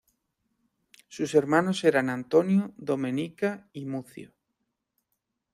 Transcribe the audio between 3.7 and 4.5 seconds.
y Muzio.